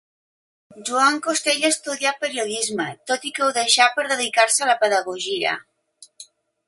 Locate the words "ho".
3.49-3.51